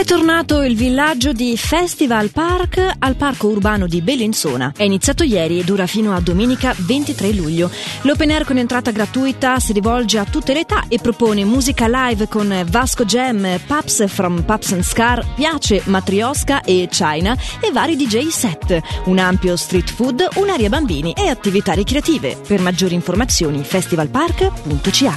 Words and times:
È 0.00 0.04
tornato 0.04 0.62
il 0.62 0.76
villaggio 0.76 1.34
di 1.34 1.58
Festival 1.58 2.30
Park 2.30 2.80
al 3.00 3.16
parco 3.16 3.48
urbano 3.48 3.86
di 3.86 4.00
Bellinzona. 4.00 4.72
È 4.74 4.82
iniziato 4.82 5.24
ieri 5.24 5.60
e 5.60 5.62
dura 5.62 5.86
fino 5.86 6.14
a 6.14 6.20
domenica 6.20 6.74
23 6.74 7.32
luglio. 7.32 7.70
L'open 8.02 8.30
air 8.30 8.46
con 8.46 8.56
entrata 8.56 8.92
gratuita 8.92 9.60
si 9.60 9.74
rivolge 9.74 10.16
a 10.16 10.24
tutte 10.24 10.54
le 10.54 10.60
età 10.60 10.84
e 10.88 11.00
propone 11.00 11.44
musica 11.44 11.84
live 11.86 12.28
con 12.28 12.64
Vasco 12.70 13.04
Jam, 13.04 13.46
Paps 13.66 14.08
from 14.08 14.42
Paps 14.42 14.72
and 14.72 14.84
Scar, 14.84 15.34
Piace, 15.34 15.82
Matriosca 15.84 16.62
e 16.62 16.88
China 16.90 17.36
e 17.60 17.70
vari 17.70 17.94
DJ 17.94 18.28
set. 18.28 18.80
Un 19.04 19.18
ampio 19.18 19.54
street 19.54 19.90
food, 19.92 20.26
un'area 20.36 20.70
bambini 20.70 21.12
e 21.12 21.28
attività 21.28 21.74
ricreative. 21.74 22.38
Per 22.46 22.58
maggiori 22.62 22.94
informazioni 22.94 23.62
festivalpark.ch. 23.62 25.08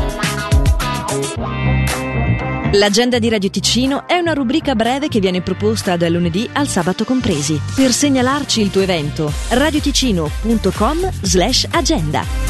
L'agenda 2.74 3.20
di 3.20 3.30
Radio 3.30 3.52
Ticino 3.52 4.08
è 4.08 4.18
una 4.18 4.34
rubrica 4.34 4.74
breve 4.74 5.08
che 5.08 5.20
viene 5.20 5.42
proposta 5.42 5.96
dal 5.96 6.12
lunedì 6.12 6.50
al 6.54 6.68
sabato 6.68 7.04
compresi. 7.04 7.60
Per 7.76 7.92
segnalarci 7.92 8.62
il 8.62 8.72
tuo 8.72 8.82
evento, 8.82 9.32
radioticino.com 9.50 11.10
slash 11.22 11.68
agenda. 11.70 12.43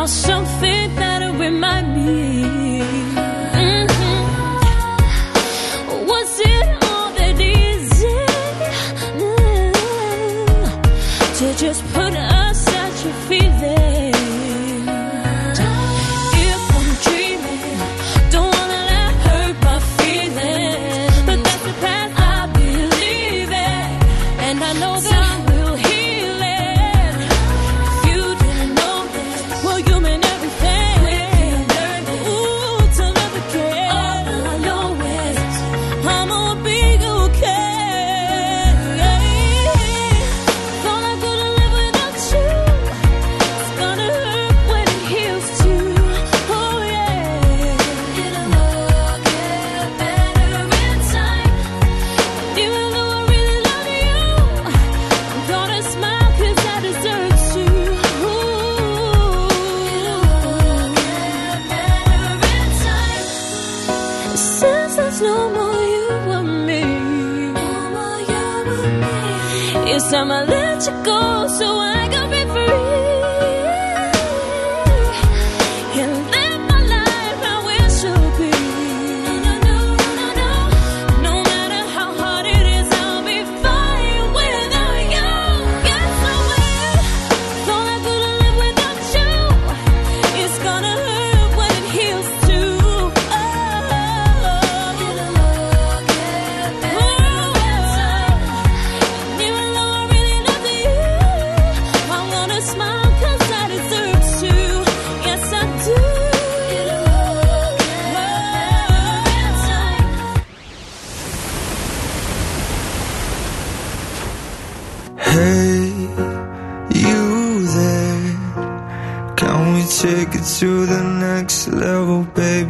Without 0.00 0.08
something 0.08 0.94
that'll 0.94 1.34
remind 1.34 1.94
me. 1.94 2.39
Yes, 69.90 70.12
I'ma 70.12 70.42
let 70.42 70.86
you 70.86 70.92
go 71.02 71.48
so 71.48 71.66
I 71.76 72.06
can 72.12 72.30
be 72.30 72.42
free. 72.52 72.99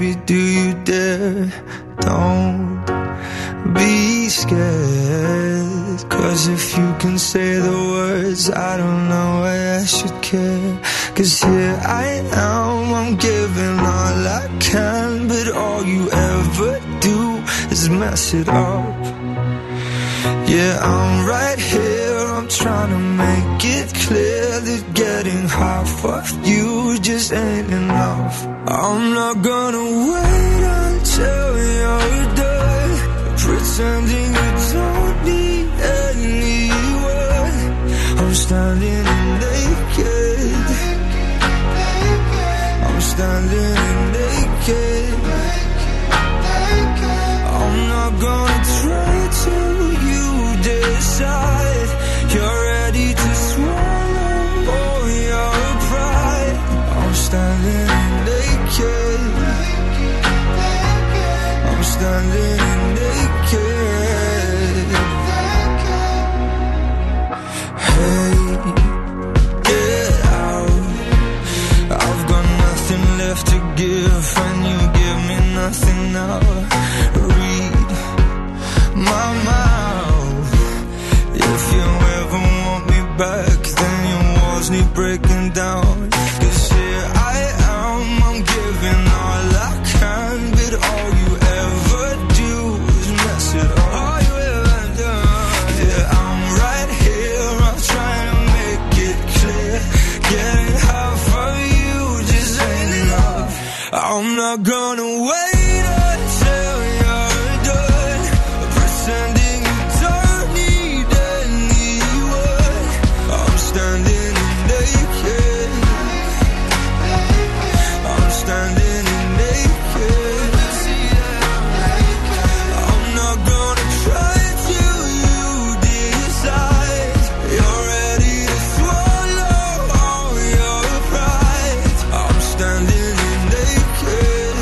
Baby, 0.01 0.21
do 0.25 0.35
you 0.35 0.75
dare? 0.85 1.53
Don't 2.01 2.85
be 3.75 4.29
scared. 4.29 6.11
Cause 6.11 6.49
if 6.49 6.77
you 6.77 6.95
can 6.99 7.19
say 7.19 7.59
the 7.59 7.79
words, 7.95 8.51
I 8.51 8.77
don't 8.77 9.09
know 9.09 9.41
why 9.43 9.79
I 9.81 9.85
should 9.85 10.17
care. 10.23 10.81
Cause 11.15 11.43
here 11.43 11.79
I 11.87 12.05
am, 12.33 12.95
I'm 12.95 13.17
giving 13.17 13.79
all 13.79 14.19
I 14.41 14.49
can, 14.61 15.29
but 15.29 15.53
all 15.53 15.85
you 15.85 16.11
ever 16.11 16.81
do 17.01 17.21
is 17.71 17.89
mess 17.91 18.35
it 18.35 18.49
up. 18.49 18.97
Yeah, 20.49 20.79
I'm 20.83 21.27
right 21.27 21.59
here, 21.59 21.90
trying 22.59 22.91
to 22.91 22.99
make 22.99 23.65
it 23.65 23.95
clear 23.95 24.61
that 24.61 24.95
getting 24.95 25.49
half 25.49 26.05
of 26.05 26.47
you 26.47 26.99
just 26.99 27.33
ain't 27.33 27.71
enough. 27.71 28.45
I'm 28.67 29.15
not 29.15 29.43
gonna 29.43 30.13
wait 30.13 30.20
not 104.57 104.65
gonna 104.65 105.05
wait 105.05 105.85
until 106.13 106.60